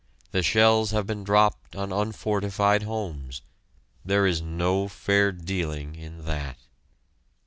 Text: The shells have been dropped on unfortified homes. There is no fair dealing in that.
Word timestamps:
The 0.31 0.41
shells 0.41 0.89
have 0.89 1.05
been 1.05 1.23
dropped 1.23 1.75
on 1.75 1.91
unfortified 1.93 2.81
homes. 2.81 3.43
There 4.03 4.25
is 4.25 4.41
no 4.41 4.87
fair 4.87 5.31
dealing 5.31 5.93
in 5.93 6.25
that. 6.25 6.57